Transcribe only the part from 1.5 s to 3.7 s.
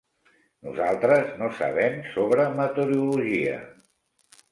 sabem sobre meteorologia.